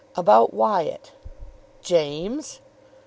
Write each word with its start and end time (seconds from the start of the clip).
About 0.15 0.51
Wyatt." 0.51 1.11
"James!" 1.83 2.59